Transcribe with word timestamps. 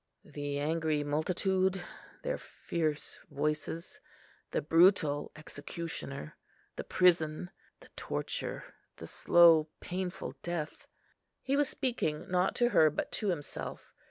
"The 0.25 0.57
angry 0.57 1.03
multitude, 1.03 1.83
their 2.23 2.39
fierce 2.39 3.19
voices, 3.29 3.99
the 4.49 4.59
brutal 4.59 5.31
executioner, 5.35 6.37
the 6.75 6.83
prison, 6.83 7.51
the 7.81 7.89
torture, 7.89 8.73
the 8.95 9.05
slow, 9.05 9.69
painful 9.79 10.33
death." 10.41 10.87
He 11.43 11.55
was 11.55 11.69
speaking, 11.69 12.27
not 12.31 12.55
to 12.55 12.69
her, 12.69 12.89
but 12.89 13.11
to 13.11 13.27
himself. 13.27 13.93